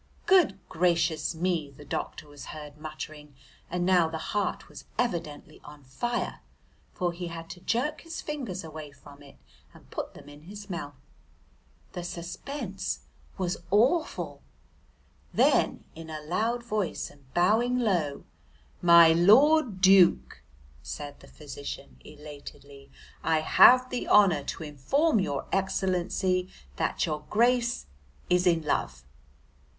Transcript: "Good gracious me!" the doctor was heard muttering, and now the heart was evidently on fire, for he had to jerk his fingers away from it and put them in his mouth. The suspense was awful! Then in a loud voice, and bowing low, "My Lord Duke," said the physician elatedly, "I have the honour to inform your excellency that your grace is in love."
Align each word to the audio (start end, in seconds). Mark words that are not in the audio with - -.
"Good 0.25 0.57
gracious 0.67 1.35
me!" 1.35 1.69
the 1.69 1.85
doctor 1.85 2.27
was 2.27 2.45
heard 2.47 2.79
muttering, 2.79 3.35
and 3.69 3.85
now 3.85 4.07
the 4.09 4.17
heart 4.33 4.67
was 4.67 4.85
evidently 4.97 5.61
on 5.63 5.83
fire, 5.83 6.39
for 6.91 7.11
he 7.13 7.27
had 7.27 7.51
to 7.51 7.59
jerk 7.61 8.01
his 8.01 8.19
fingers 8.19 8.63
away 8.63 8.91
from 8.91 9.21
it 9.21 9.37
and 9.75 9.91
put 9.91 10.15
them 10.15 10.27
in 10.27 10.41
his 10.45 10.71
mouth. 10.71 10.95
The 11.91 12.03
suspense 12.03 13.01
was 13.37 13.57
awful! 13.69 14.41
Then 15.35 15.83
in 15.93 16.09
a 16.09 16.21
loud 16.23 16.63
voice, 16.63 17.11
and 17.11 17.31
bowing 17.35 17.77
low, 17.77 18.25
"My 18.81 19.13
Lord 19.13 19.81
Duke," 19.81 20.41
said 20.81 21.19
the 21.19 21.27
physician 21.27 21.97
elatedly, 22.03 22.89
"I 23.21 23.41
have 23.41 23.91
the 23.91 24.07
honour 24.07 24.43
to 24.45 24.63
inform 24.63 25.19
your 25.19 25.45
excellency 25.51 26.49
that 26.77 27.05
your 27.05 27.23
grace 27.29 27.85
is 28.31 28.47
in 28.47 28.63
love." 28.63 29.03